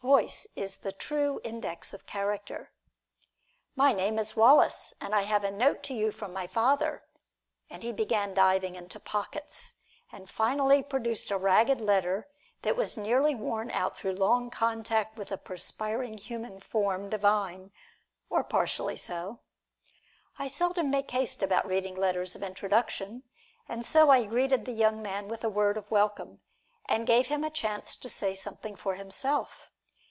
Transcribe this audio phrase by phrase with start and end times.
[0.00, 2.70] Voice is the true index of character.
[3.74, 7.02] "My name is Wallace, and I have a note to you from my father,"
[7.68, 9.74] and he began diving into pockets,
[10.12, 12.28] and finally produced a ragged letter
[12.62, 17.72] that was nearly worn out through long contact with a perspiring human form divine
[18.30, 19.40] or partially so.
[20.38, 23.24] I seldom make haste about reading letters of introduction,
[23.68, 26.40] and so I greeted the young man with a word of welcome,
[26.86, 29.62] and gave him a chance to say something for himself.